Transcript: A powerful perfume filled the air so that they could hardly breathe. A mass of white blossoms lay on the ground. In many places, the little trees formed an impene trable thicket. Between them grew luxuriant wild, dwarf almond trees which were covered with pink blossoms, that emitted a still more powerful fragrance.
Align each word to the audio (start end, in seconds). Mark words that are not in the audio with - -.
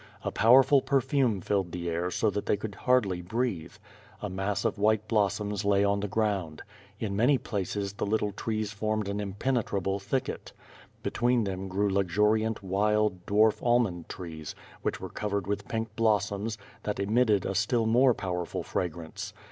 A 0.23 0.31
powerful 0.31 0.81
perfume 0.81 1.41
filled 1.41 1.71
the 1.71 1.87
air 1.87 2.09
so 2.09 2.31
that 2.31 2.47
they 2.47 2.57
could 2.57 2.73
hardly 2.73 3.21
breathe. 3.21 3.73
A 4.19 4.31
mass 4.31 4.65
of 4.65 4.79
white 4.79 5.07
blossoms 5.07 5.63
lay 5.63 5.83
on 5.83 5.99
the 5.99 6.07
ground. 6.07 6.63
In 6.99 7.15
many 7.15 7.37
places, 7.37 7.93
the 7.93 8.05
little 8.07 8.31
trees 8.31 8.71
formed 8.73 9.07
an 9.07 9.19
impene 9.19 9.57
trable 9.61 10.01
thicket. 10.01 10.53
Between 11.03 11.43
them 11.43 11.67
grew 11.67 11.87
luxuriant 11.87 12.63
wild, 12.63 13.27
dwarf 13.27 13.61
almond 13.63 14.09
trees 14.09 14.55
which 14.81 14.99
were 14.99 15.07
covered 15.09 15.45
with 15.45 15.67
pink 15.67 15.95
blossoms, 15.95 16.57
that 16.81 16.99
emitted 16.99 17.45
a 17.45 17.53
still 17.53 17.85
more 17.85 18.15
powerful 18.15 18.63
fragrance. 18.63 19.33